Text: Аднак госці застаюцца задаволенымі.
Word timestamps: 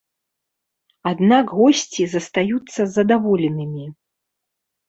Аднак 1.11 1.45
госці 1.59 2.03
застаюцца 2.13 2.81
задаволенымі. 2.97 3.85